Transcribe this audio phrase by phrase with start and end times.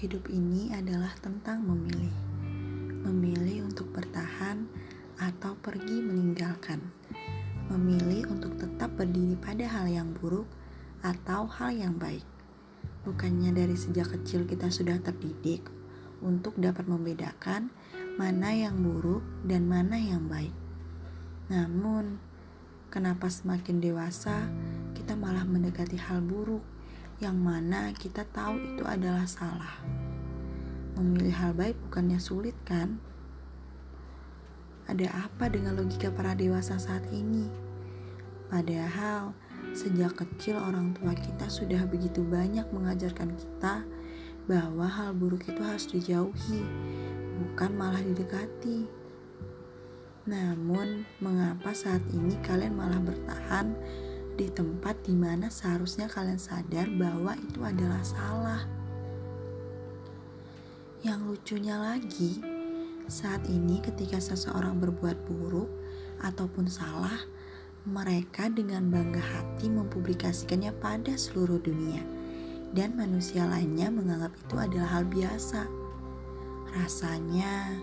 [0.00, 2.16] Hidup ini adalah tentang memilih.
[3.04, 4.64] Memilih untuk bertahan
[5.20, 6.80] atau pergi meninggalkan.
[7.68, 10.48] Memilih untuk tetap berdiri pada hal yang buruk
[11.04, 12.24] atau hal yang baik.
[13.04, 15.68] Bukannya dari sejak kecil kita sudah terdidik
[16.24, 17.68] untuk dapat membedakan
[18.16, 20.56] mana yang buruk dan mana yang baik.
[21.52, 22.16] Namun,
[22.88, 24.48] kenapa semakin dewasa
[24.96, 26.64] kita malah mendekati hal buruk
[27.20, 29.76] yang mana kita tahu itu adalah salah.
[30.96, 32.96] Memilih hal baik bukannya sulit kan?
[34.88, 37.44] Ada apa dengan logika para dewasa saat ini?
[38.48, 39.36] Padahal
[39.76, 43.84] sejak kecil orang tua kita sudah begitu banyak mengajarkan kita
[44.48, 46.64] bahwa hal buruk itu harus dijauhi,
[47.36, 48.88] bukan malah didekati.
[50.24, 53.76] Namun, mengapa saat ini kalian malah bertahan
[54.40, 58.64] di tempat di mana seharusnya kalian sadar bahwa itu adalah salah.
[61.04, 62.40] Yang lucunya lagi,
[63.04, 65.68] saat ini ketika seseorang berbuat buruk
[66.24, 67.20] ataupun salah,
[67.84, 72.00] mereka dengan bangga hati mempublikasikannya pada seluruh dunia,
[72.72, 75.68] dan manusia lainnya menganggap itu adalah hal biasa.
[76.80, 77.76] Rasanya,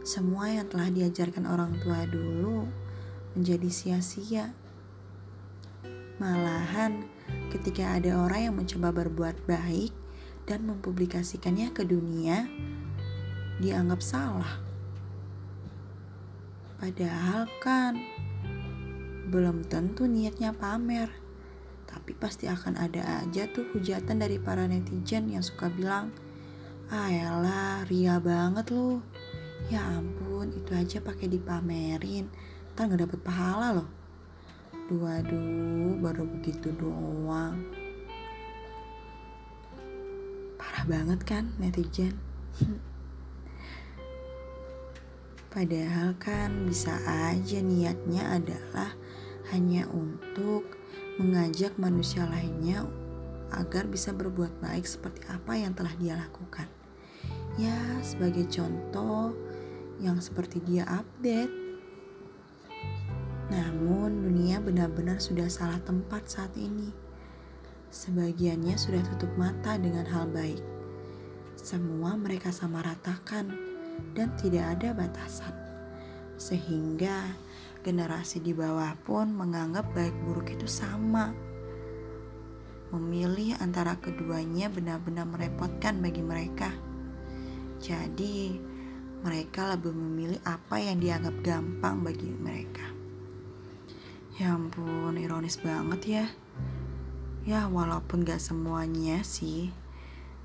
[0.00, 2.64] semua yang telah diajarkan orang tua dulu
[3.36, 4.56] menjadi sia-sia.
[6.20, 7.08] Malahan,
[7.48, 9.88] ketika ada orang yang mencoba berbuat baik
[10.44, 12.44] dan mempublikasikannya ke dunia,
[13.56, 14.60] dianggap salah.
[16.76, 17.96] Padahal kan
[19.32, 21.08] belum tentu niatnya pamer,
[21.88, 26.12] tapi pasti akan ada aja tuh hujatan dari para netizen yang suka bilang,
[26.92, 29.00] "Ah, elah, ria banget lu."
[29.72, 32.28] Ya ampun, itu aja pakai dipamerin,
[32.76, 33.99] ntar nggak dapet pahala loh.
[34.90, 37.62] Waduh, baru begitu doang.
[40.58, 42.18] Parah banget kan netizen?
[45.54, 48.90] Padahal kan bisa aja niatnya adalah
[49.54, 50.66] hanya untuk
[51.22, 52.82] mengajak manusia lainnya
[53.54, 56.66] agar bisa berbuat baik seperti apa yang telah dia lakukan.
[57.54, 59.38] Ya, sebagai contoh
[60.02, 61.59] yang seperti dia update
[63.50, 66.94] namun dunia benar-benar sudah salah tempat saat ini.
[67.90, 70.62] Sebagiannya sudah tutup mata dengan hal baik.
[71.58, 73.50] Semua mereka sama ratakan
[74.14, 75.50] dan tidak ada batasan.
[76.38, 77.34] Sehingga
[77.82, 81.34] generasi di bawah pun menganggap baik buruk itu sama.
[82.94, 86.70] Memilih antara keduanya benar-benar merepotkan bagi mereka.
[87.82, 88.54] Jadi,
[89.22, 92.89] mereka lebih memilih apa yang dianggap gampang bagi mereka.
[94.40, 96.24] Ya ampun, ironis banget ya.
[97.44, 99.68] Ya walaupun gak semuanya sih,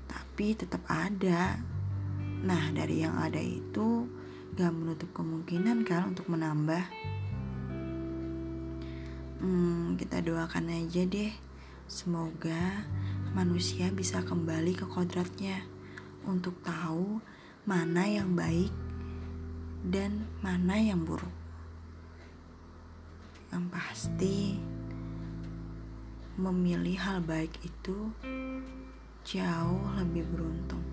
[0.04, 1.56] tapi tetap ada.
[2.44, 4.04] Nah dari yang ada itu
[4.52, 6.84] gak menutup kemungkinan kan untuk menambah.
[9.40, 11.32] Hmm, kita doakan aja deh.
[11.88, 12.84] Semoga
[13.32, 15.64] manusia bisa kembali ke kodratnya
[16.28, 17.24] untuk tahu
[17.64, 18.76] mana yang baik
[19.88, 21.45] dan mana yang buruk
[23.56, 24.60] yang pasti
[26.36, 28.12] memilih hal baik itu
[29.24, 30.84] jauh lebih beruntung.